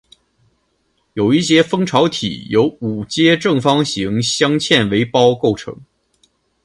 [1.13, 5.79] 有一些蜂巢体由五阶正方形镶嵌为胞构成